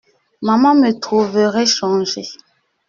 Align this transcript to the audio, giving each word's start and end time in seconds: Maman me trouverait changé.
Maman 0.41 0.73
me 0.73 0.99
trouverait 0.99 1.67
changé. 1.67 2.23